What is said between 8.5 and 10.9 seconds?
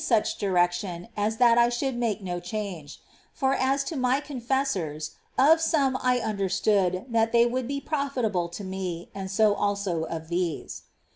me, and so also of these.